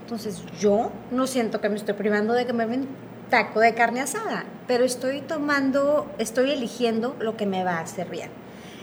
[0.00, 2.86] Entonces yo no siento que me estoy privando de que me ven
[3.30, 8.08] taco de carne asada, pero estoy tomando, estoy eligiendo lo que me va a hacer
[8.08, 8.30] bien.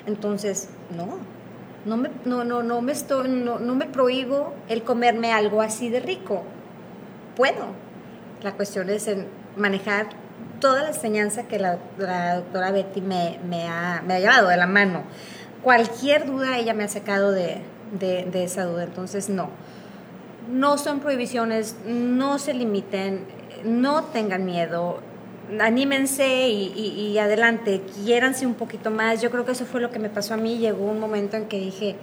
[0.05, 1.17] Entonces, no,
[1.85, 5.89] no me, no, no, no me, estoy, no, no me prohíbo el comerme algo así
[5.89, 6.43] de rico.
[7.35, 7.73] Puedo.
[8.41, 10.07] La cuestión es en manejar
[10.59, 11.77] toda la enseñanza que la,
[12.35, 15.03] doctora Betty me, me, ha, me, ha, llevado de la mano.
[15.63, 17.61] Cualquier duda ella me ha sacado de,
[17.99, 18.83] de, de esa duda.
[18.83, 19.49] Entonces, no.
[20.51, 23.25] No son prohibiciones, no se limiten
[23.65, 24.99] no tengan miedo,
[25.59, 29.21] anímense y, adelante, quiéranse un poquito más.
[29.21, 30.57] Yo creo que eso fue lo que me pasó a mí.
[30.57, 31.95] Llegó un momento en que dije,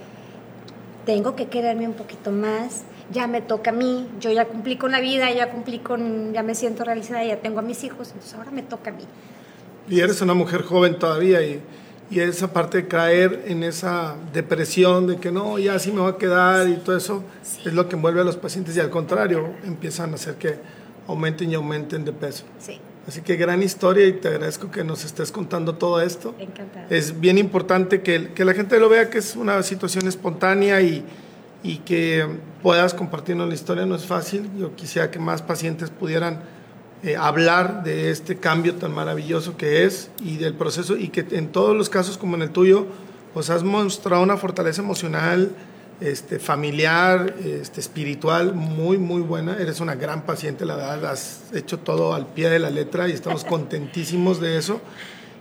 [1.07, 4.93] tengo que quererme un poquito más, ya me toca a mí, yo ya cumplí con
[4.93, 8.35] la vida, ya cumplí con, ya me siento realizada, ya tengo a mis hijos, entonces
[8.35, 9.05] ahora me toca a mí.
[9.89, 11.61] Y eres una mujer joven todavía y,
[12.09, 16.13] y esa parte de caer en esa depresión de que no, ya así me voy
[16.13, 17.25] a quedar y todo eso,
[17.65, 20.57] es lo que envuelve a los pacientes y al contrario, empiezan a hacer que
[21.07, 22.45] aumenten y aumenten de peso.
[22.59, 22.81] Sí.
[23.07, 26.35] Así que gran historia y te agradezco que nos estés contando todo esto.
[26.39, 26.87] Encantada.
[26.89, 31.05] Es bien importante que, que, la gente lo vea que es una situación espontánea y,
[31.65, 32.27] y que
[32.63, 33.87] puedas compartirnos la historia.
[33.87, 34.49] No es fácil.
[34.57, 36.43] Yo quisiera que más pacientes pudieran
[37.03, 41.49] eh, hablar de este cambio tan maravilloso que es y del proceso y que en
[41.49, 42.87] todos los casos como en el tuyo,
[43.35, 45.51] pues has mostrado una fortaleza emocional,
[46.03, 49.57] este, familiar, este, espiritual, muy, muy buena.
[49.59, 53.13] Eres una gran paciente, la verdad, has hecho todo al pie de la letra y
[53.13, 54.81] estamos contentísimos de eso.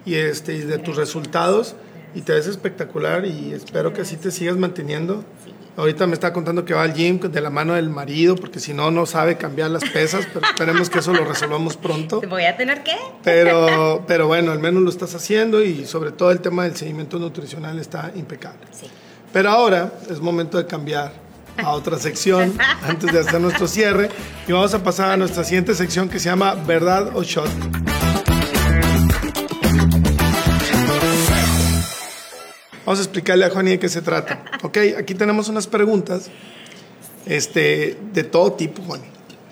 [0.05, 1.75] y, este, y de tus resultados
[2.13, 5.23] y te ves espectacular y espero que así te sigas manteniendo.
[5.77, 8.73] Ahorita me está contando que va al gym de la mano del marido, porque si
[8.73, 12.21] no, no sabe cambiar las pesas, pero esperemos que eso lo resolvamos pronto.
[12.29, 12.97] ¿Voy a tener qué?
[13.23, 17.19] Pero, pero bueno, al menos lo estás haciendo y sobre todo el tema del seguimiento
[17.19, 18.67] nutricional está impecable.
[18.71, 18.87] Sí.
[19.33, 21.13] Pero ahora es momento de cambiar
[21.57, 24.09] a otra sección antes de hacer nuestro cierre
[24.47, 27.49] y vamos a pasar a nuestra siguiente sección que se llama Verdad o Shot.
[32.85, 34.43] Vamos a explicarle a Juani de qué se trata.
[34.63, 36.29] Ok, aquí tenemos unas preguntas
[37.25, 39.05] este, de todo tipo, Juani.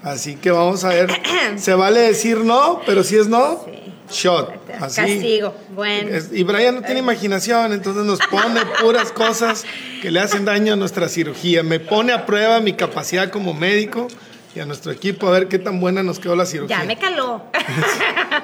[0.04, 1.10] Así que vamos a ver.
[1.58, 3.66] Se vale decir no, pero si es no,
[4.12, 4.52] shot.
[4.80, 4.96] Así.
[5.02, 5.54] Castigo.
[5.76, 6.10] Bueno.
[6.32, 9.66] Y Brian no tiene imaginación, entonces nos pone puras cosas
[10.02, 11.64] que le hacen daño a nuestra cirugía.
[11.64, 14.08] Me pone a prueba mi capacidad como médico
[14.56, 16.80] y a nuestro equipo a ver qué tan buena nos quedó la cirugía.
[16.80, 17.44] Ya me caló.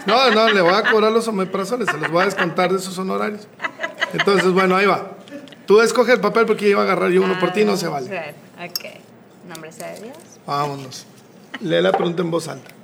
[0.05, 2.97] No, no, le voy a cobrar los omeprazoles, se los voy a descontar de sus
[2.99, 3.47] honorarios.
[4.13, 5.11] Entonces, bueno, ahí va.
[5.65, 8.35] Tú escoge el papel porque iba a agarrar yo uno por ti, no se vale.
[8.63, 8.85] Ok.
[9.47, 10.17] Nombre sea de Dios.
[10.45, 11.05] Vámonos.
[11.61, 12.74] Lee la pregunta en voz alta.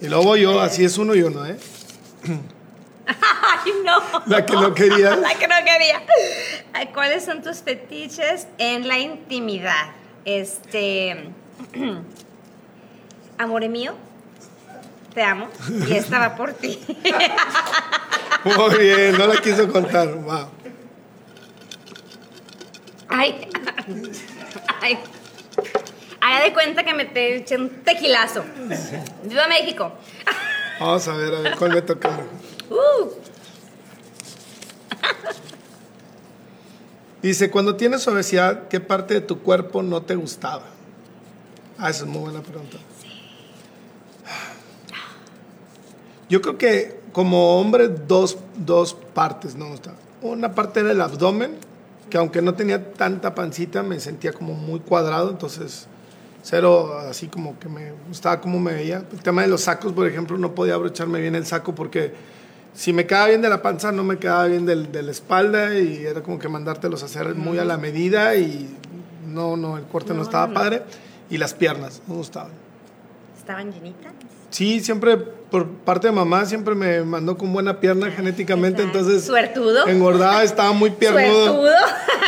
[0.00, 1.56] Y luego yo, así es uno y uno, ¿eh?
[3.06, 4.22] Ay, no.
[4.26, 5.18] La que no querías.
[5.20, 6.02] La que no quería.
[6.92, 9.92] ¿Cuáles son tus fetiches en la intimidad?
[10.24, 11.30] Este.
[13.38, 13.94] Amore mío,
[15.12, 15.48] te amo.
[15.88, 16.78] Y esta va por ti.
[18.44, 20.14] Muy bien, no la quiso contar.
[20.14, 20.48] Wow.
[23.08, 23.48] Ay.
[24.80, 24.98] Ay.
[26.26, 28.42] Haga de cuenta que me te eché un tequilazo.
[29.24, 29.92] ¡Viva México!
[30.80, 32.18] Vamos a ver, a ver cuál me toca.
[32.70, 33.10] Uh,
[37.20, 40.62] Dice, cuando tienes obesidad, ¿qué parte de tu cuerpo no te gustaba?
[41.76, 42.78] Ah, esa es muy buena pregunta.
[46.30, 49.98] Yo creo que como hombre, dos, dos partes no me gustaban.
[50.22, 51.58] Una parte del abdomen,
[52.08, 55.86] que aunque no tenía tanta pancita, me sentía como muy cuadrado, entonces
[56.44, 58.98] cero, así como que me gustaba cómo me veía.
[59.10, 62.12] El tema de los sacos, por ejemplo, no podía abrocharme bien el saco porque
[62.74, 65.78] si me quedaba bien de la panza, no me quedaba bien del- de la espalda
[65.78, 68.68] y era como que mandártelos a hacer muy a la medida y
[69.26, 70.82] no, no, el corte no, estaba padre.
[71.30, 72.52] Y las piernas, no gustaban.
[73.38, 74.12] ¿Estaban llenitas?
[74.54, 78.98] Sí, siempre por parte de mamá siempre me mandó con buena pierna genéticamente, Exacto.
[79.00, 79.88] entonces Suertudo.
[79.88, 81.46] engordaba, estaba muy piernudo.
[81.46, 81.74] Suertudo.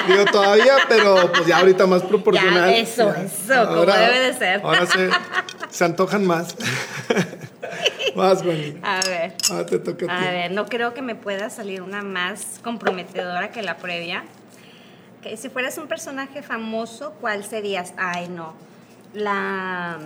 [0.09, 2.69] Digo, todavía, pero pues ya ahorita más proporcional.
[2.69, 4.61] Ya, eso, eso, como debe de ser.
[4.65, 5.09] Ahora se,
[5.71, 6.57] se antojan más.
[8.17, 8.99] más, Juanita.
[8.99, 9.35] A ver.
[9.49, 10.19] Ahora te toca a.
[10.19, 14.25] A ver, no creo que me pueda salir una más comprometedora que la previa.
[15.37, 17.95] Si fueras un personaje famoso, ¿cuál serías?
[17.97, 18.53] Ay, no.
[19.15, 19.99] La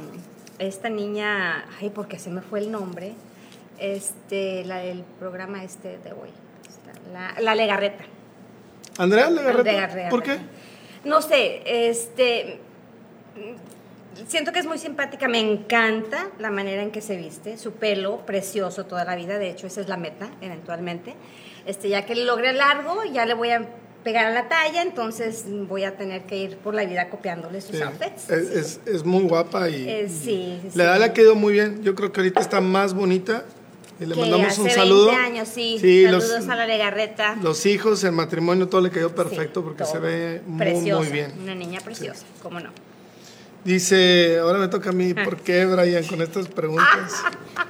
[0.61, 3.15] esta niña, ay, porque se me fue el nombre.
[3.79, 6.29] Este, la del programa este de hoy.
[7.13, 8.05] La, la Legarreta.
[8.99, 9.73] Andrea Legarreta.
[9.73, 10.09] Legarreta.
[10.11, 10.39] ¿Por qué?
[11.05, 12.61] No sé, este
[14.27, 18.19] siento que es muy simpática, me encanta la manera en que se viste, su pelo
[18.27, 21.15] precioso toda la vida, de hecho esa es la meta eventualmente.
[21.67, 23.67] Este, ya que logre largo, ya le voy a
[24.05, 27.77] pegar a la talla, entonces voy a tener que ir por la vida copiándole sus
[27.77, 28.31] Sí, outfits.
[28.31, 30.99] Es, es- es muy guapa y Eh, sí, sí, la edad sí.
[31.01, 31.83] le ha quedado muy bien.
[31.83, 33.45] Yo creo que ahorita está más bonita.
[34.01, 35.11] Y le que mandamos hace un 20 saludo.
[35.11, 35.77] años, sí.
[35.79, 37.37] Sí, Saludos los, a la Legarreta.
[37.43, 41.35] los hijos, el matrimonio, todo le cayó Sí, perfecto porque se ve muy, muy bien.
[41.43, 42.71] Una niña preciosa, cómo no.
[43.63, 47.13] Dice, ahora me toca a mí, ¿por qué, Brian, con estas preguntas?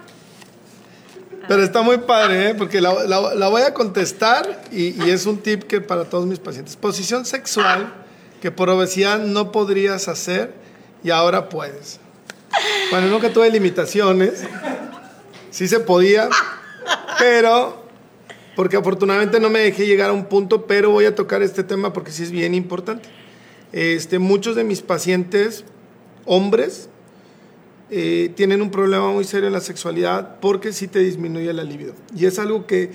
[1.51, 2.55] Pero está muy padre, ¿eh?
[2.55, 6.25] porque la, la- la voy a contestar y, y es un tip que para todos
[6.25, 6.77] mis pacientes.
[6.77, 7.93] Posición sexual
[8.41, 10.55] que por obesidad no podrías hacer
[11.03, 11.99] y ahora puedes.
[12.93, 14.45] Bueno, nunca tuve limitaciones,
[15.51, 16.29] sí se podía,
[17.19, 17.85] pero
[18.55, 21.93] porque afortunadamente no me dejé llegar a un punto, pero voy a tocar este tema
[21.93, 23.09] porque sí es bien importante.
[23.73, 25.65] Este, muchos de mis pacientes,
[26.27, 26.90] hombres,
[27.91, 31.95] eh, tienen un problema muy serio en la sexualidad porque sí te disminuye la libido.
[32.17, 32.91] Y es algo que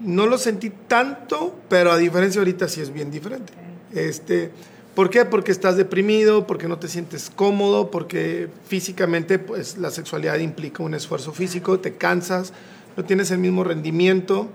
[0.00, 3.52] no lo sentí tanto, pero a diferencia ahorita sí es bien diferente.
[3.94, 4.50] Este,
[4.96, 5.26] ¿Por qué?
[5.26, 10.94] Porque estás deprimido, porque no te sientes cómodo, porque físicamente pues, la sexualidad implica un
[10.94, 12.54] esfuerzo físico, te cansas,
[12.96, 14.48] no tienes el mismo rendimiento,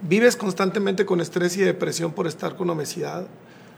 [0.00, 3.26] vives constantemente con estrés y depresión por estar con obesidad.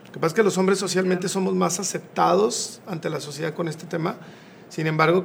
[0.06, 3.66] Lo que pasa es que los hombres socialmente somos más aceptados ante la sociedad con
[3.66, 4.18] este tema.
[4.68, 5.24] Sin embargo,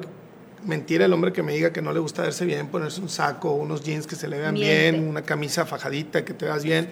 [0.66, 3.52] mentira el hombre que me diga que no le gusta verse bien, ponerse un saco,
[3.54, 4.92] unos jeans que se le vean Miente.
[4.92, 6.88] bien, una camisa fajadita que te veas bien.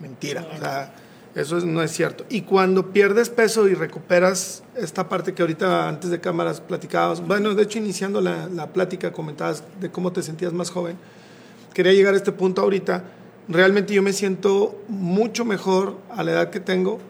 [0.00, 0.44] Mentira.
[0.54, 0.92] O sea,
[1.34, 2.24] eso es- no es cierto.
[2.28, 7.54] Y cuando pierdes peso y recuperas esta parte que ahorita antes de cámaras platicábamos, bueno,
[7.54, 10.96] de hecho iniciando la, la plática comentabas de cómo te sentías más joven,
[11.72, 13.04] quería llegar a este punto ahorita.
[13.48, 17.00] Realmente yo me siento mucho mejor a la edad que tengo.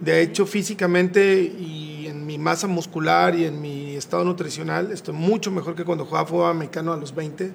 [0.00, 3.81] De hecho, físicamente y en mi masa muscular y en mi
[4.12, 7.50] estado nutricional, estoy mucho mejor que cuando jugaba fútbol americano a los 20.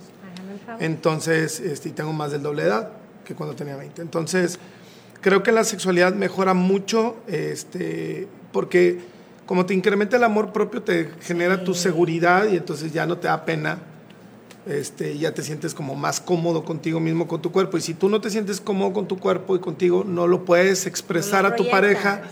[0.79, 2.89] Entonces, este, tengo más del doble edad
[3.23, 4.01] que cuando tenía 20.
[4.01, 4.57] Entonces,
[5.21, 8.99] creo que la sexualidad mejora mucho, este, porque
[9.45, 13.27] como te incrementa el amor propio, te genera tu seguridad y entonces ya no te
[13.27, 13.77] da pena.
[14.65, 17.77] Este, ya te sientes como más cómodo contigo mismo, con tu cuerpo.
[17.77, 20.87] Y si tú no te sientes cómodo con tu cuerpo y contigo, no lo puedes
[20.87, 22.23] expresar a tu pareja,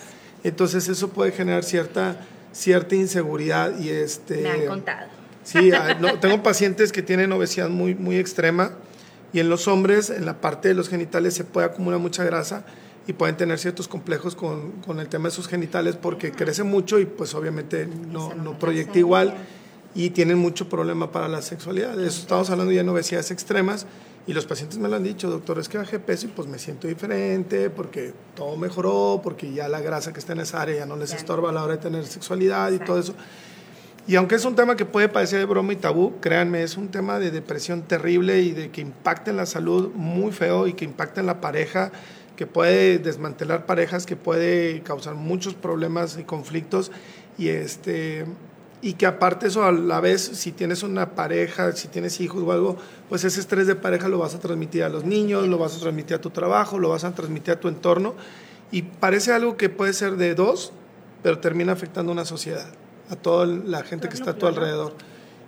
[0.43, 3.77] entonces eso puede generar cierta, cierta inseguridad.
[3.79, 5.07] Y este, Me han contado.
[5.43, 8.71] Sí, ah, tengo pacientes que tienen obesidad muy, muy extrema
[9.31, 12.65] y en los hombres, en la parte de los genitales se puede acumular mucha grasa
[13.05, 16.99] y pueden tener ciertos complejos con, con el tema de sus genitales porque crece mucho
[16.99, 19.35] y pues obviamente no, no proyecta igual
[19.93, 21.95] y tienen mucho problema para la sexualidad.
[21.95, 23.85] De eso estamos hablando ya de obesidades extremas
[24.27, 26.57] y los pacientes me lo han dicho, doctor, es que bajé peso y pues me
[26.57, 30.85] siento diferente porque todo mejoró, porque ya la grasa que está en esa área ya
[30.85, 33.13] no les estorba a la hora de tener sexualidad y todo eso.
[34.07, 36.89] Y aunque es un tema que puede parecer de broma y tabú, créanme, es un
[36.89, 40.85] tema de depresión terrible y de que impacta en la salud muy feo y que
[40.85, 41.91] impacta en la pareja
[42.35, 46.91] que puede desmantelar parejas, que puede causar muchos problemas y conflictos.
[47.37, 48.25] Y este
[48.85, 52.51] y que aparte eso a la vez si tienes una pareja, si tienes hijos o
[52.51, 52.77] algo,
[53.09, 55.79] pues ese estrés de pareja lo vas a transmitir a los niños, lo vas a
[55.79, 58.13] transmitir a tu trabajo, lo vas a transmitir a tu entorno
[58.71, 60.71] y parece algo que puede ser de dos,
[61.23, 62.67] pero termina afectando a una sociedad,
[63.09, 64.93] a toda la gente que está a tu alrededor.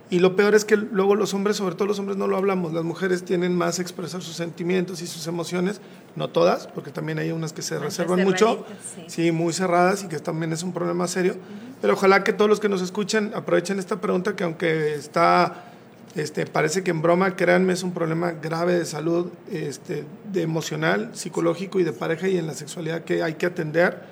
[0.10, 2.72] Y lo peor es que luego los hombres, sobre todo los hombres, no lo hablamos.
[2.72, 5.82] Las mujeres tienen más expresar sus sentimientos y sus emociones,
[6.16, 8.66] no todas, porque también hay unas que se reservan mucho,
[9.08, 9.32] sí.
[9.34, 11.36] muy cerradas y que también es un problema serio.
[11.82, 15.66] Pero ojalá que todos los que nos escuchen aprovechen esta pregunta que aunque está,
[16.16, 21.10] este, parece que en broma, créanme, es un problema grave de salud, este, de emocional,
[21.14, 24.04] psicológico y de pareja y en la sexualidad que hay que atender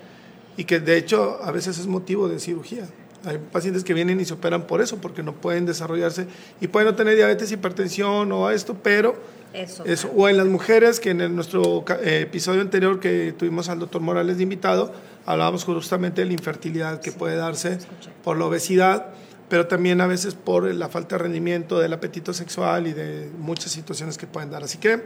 [0.58, 2.86] y que de hecho a veces es motivo de cirugía.
[3.26, 6.26] Hay pacientes que vienen y se operan por eso, porque no pueden desarrollarse
[6.60, 9.16] y pueden no tener diabetes, hipertensión o esto, pero
[9.52, 14.00] eso, o en las mujeres, que en nuestro eh, episodio anterior que tuvimos al doctor
[14.00, 14.92] Morales de invitado,
[15.24, 17.78] hablábamos justamente de la infertilidad que puede darse
[18.22, 19.06] por la obesidad,
[19.48, 23.72] pero también a veces por la falta de rendimiento, del apetito sexual y de muchas
[23.72, 24.62] situaciones que pueden dar.
[24.62, 25.04] Así que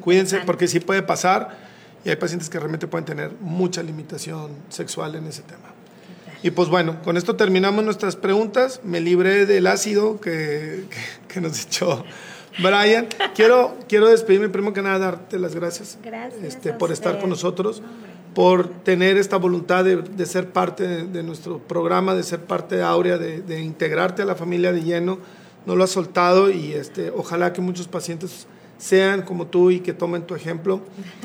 [0.00, 1.56] cuídense porque sí puede pasar
[2.04, 5.77] y hay pacientes que realmente pueden tener mucha limitación sexual en ese tema.
[6.42, 8.80] Y pues bueno, con esto terminamos nuestras preguntas.
[8.84, 10.84] Me libré del ácido que,
[11.26, 12.04] que, nos echó
[12.58, 13.08] Brian.
[13.34, 17.82] Quiero, quiero despedirme, primero que nada, darte las gracias, gracias este, por estar con nosotros,
[18.34, 22.82] por tener esta voluntad de, de ser parte de, nuestro programa, de ser parte de
[22.82, 25.18] Aurea, de, de, integrarte a la familia de lleno.
[25.66, 28.46] No lo has soltado y este, ojalá que muchos pacientes
[28.78, 30.82] sean como tú y que tomen tu ejemplo,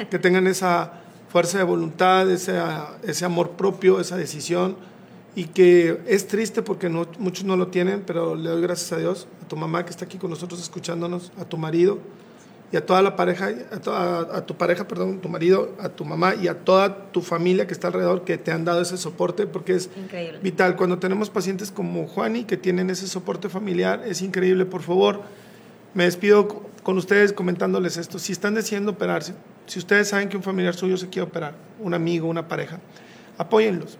[0.09, 2.59] que tengan esa fuerza de voluntad, ese,
[3.03, 4.75] ese amor propio, esa decisión
[5.35, 8.97] y que es triste porque no, muchos no lo tienen, pero le doy gracias a
[8.97, 11.99] Dios, a tu mamá que está aquí con nosotros escuchándonos, a tu marido
[12.71, 13.51] y a toda la pareja,
[13.87, 17.67] a, a, tu pareja, perdón, tu marido, a tu mamá y a toda tu familia
[17.67, 19.89] que está alrededor que te han dado ese soporte porque es
[20.41, 20.75] vital.
[20.75, 24.65] Cuando tenemos pacientes como Juani que tienen ese soporte familiar, es increíble.
[24.65, 25.21] Por favor,
[25.93, 26.47] me despido
[26.81, 28.17] con ustedes comentándoles esto.
[28.17, 29.35] Si están decidiendo operarse,
[29.67, 32.79] si ustedes saben que un familiar suyo se quiere operar, un amigo, una pareja,
[33.37, 33.99] apóyenlos.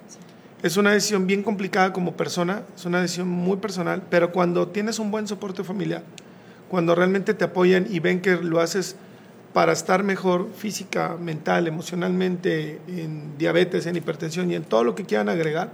[0.64, 4.98] Es una decisión bien complicada como persona, es una decisión muy personal, pero cuando tienes
[4.98, 6.04] un buen soporte familiar,
[6.70, 8.96] cuando realmente te apoyan y ven que lo haces
[9.52, 15.04] para estar mejor física, mental, emocionalmente, en diabetes, en hipertensión y en todo lo que
[15.04, 15.70] quieran agregar,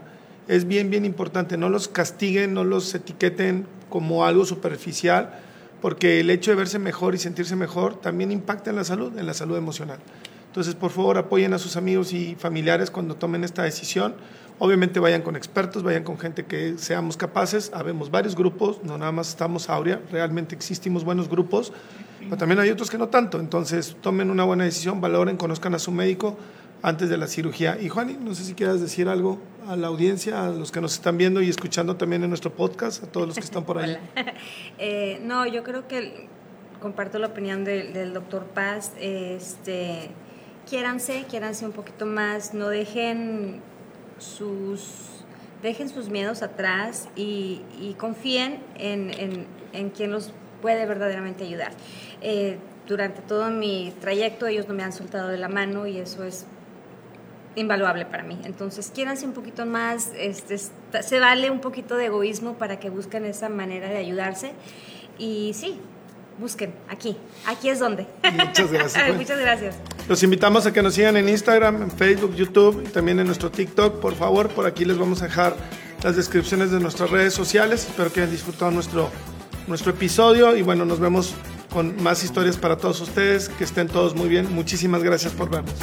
[0.47, 1.55] es bien, bien importante.
[1.55, 5.39] No los castiguen, no los etiqueten como algo superficial,
[5.83, 9.27] porque el hecho de verse mejor y sentirse mejor también impacta en la salud, en
[9.27, 9.99] la salud emocional.
[10.47, 14.15] Entonces, por favor, apoyen a sus amigos y familiares cuando tomen esta decisión.
[14.59, 17.71] Obviamente vayan con expertos, vayan con gente que seamos capaces.
[17.73, 21.71] Habemos varios grupos, no nada más estamos Aurea, realmente existimos buenos grupos,
[22.19, 23.39] pero también hay otros que no tanto.
[23.39, 26.37] Entonces tomen una buena decisión, valoren, conozcan a su médico
[26.81, 27.77] antes de la cirugía.
[27.79, 30.93] Y Juani, no sé si quieras decir algo a la audiencia, a los que nos
[30.93, 33.97] están viendo y escuchando también en nuestro podcast, a todos los que están por ahí.
[34.77, 36.27] eh, no, yo creo que
[36.81, 38.91] comparto la opinión del, doctor Paz.
[38.99, 40.09] Este,
[40.69, 43.61] quiéranse, quiéranse un poquito más, no dejen
[44.19, 45.25] sus,
[45.61, 47.61] dejen sus miedos atrás y,
[47.97, 51.71] confíen en, en, quien los puede verdaderamente ayudar.
[52.21, 52.57] Eh,
[52.87, 56.45] durante todo mi trayecto ellos no me han soltado de la mano y eso es
[57.55, 58.39] invaluable para mí.
[58.43, 63.25] Entonces, quiéranse un poquito más, este, se vale un poquito de egoísmo para que busquen
[63.25, 64.53] esa manera de ayudarse.
[65.17, 65.79] Y sí,
[66.39, 68.07] busquen, aquí, aquí es donde.
[68.33, 69.15] Muchas gracias.
[69.15, 69.75] Muchas gracias.
[70.09, 73.51] Los invitamos a que nos sigan en Instagram, en Facebook, YouTube y también en nuestro
[73.51, 73.99] TikTok.
[73.99, 75.55] Por favor, por aquí les vamos a dejar
[76.01, 77.85] las descripciones de nuestras redes sociales.
[77.87, 79.11] Espero que hayan disfrutado nuestro,
[79.67, 81.35] nuestro episodio y bueno, nos vemos
[81.71, 83.49] con más historias para todos ustedes.
[83.49, 84.51] Que estén todos muy bien.
[84.51, 85.75] Muchísimas gracias por vernos.